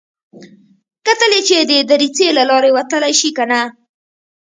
[1.05, 3.61] کتل يې چې د دريڅې له لارې وتلی شي که نه.